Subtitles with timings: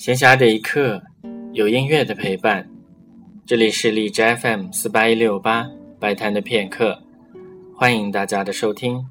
[0.00, 1.02] 闲暇的一刻，
[1.52, 2.66] 有音乐的陪伴。
[3.44, 6.98] 这里是荔枝 FM 四八一六八摆摊的片刻，
[7.76, 9.04] 欢迎大家的收听。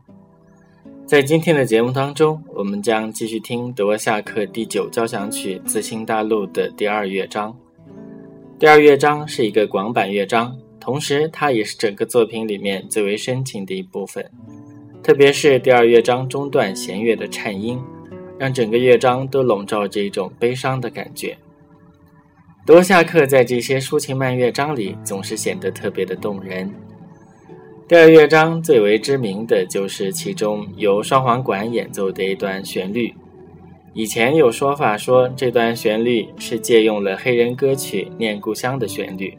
[1.06, 7.56] 在今天的节目当中，我们将继续听德沃夏克第九交响曲《自新大陆》的第二乐章。
[8.58, 14.28] 第二乐章是一个广板乐章，同时它也是整个作品里面最为深情的一部分。
[15.04, 17.80] 特别是第二乐章中段弦乐的颤音。
[18.40, 21.38] 让整个乐章都笼罩着一种悲伤的感觉。
[22.66, 26.72] 德沃夏克在这些抒情慢乐章里总是显得特别的动人。
[27.88, 33.14] 第二乐章最为知名的就是其中由双簧管演奏的一段旋律。
[33.94, 39.36] 以前有说法说这段旋律是借用了黑人歌曲《念故乡》的旋律，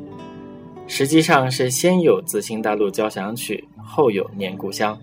[0.88, 4.98] 实际上是先有《自新大陆交响曲》，后有《念故乡》。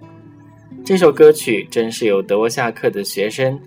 [0.85, 3.57] 这首歌曲正是由德沃夏克的学生。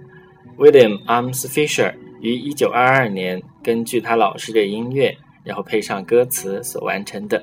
[0.60, 7.42] William Arms Fisher 于一九二二年根据他老师的音乐，然后配上歌词所完成的。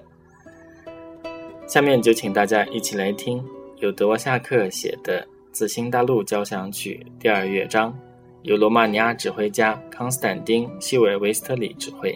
[1.66, 3.44] 下面就请大家一起来听
[3.78, 7.98] 由德沃夏克写的《自新大陆交响曲》第二乐章，
[8.44, 12.16] 由罗马尼亚指挥家康斯坦丁·希维维斯特里指挥。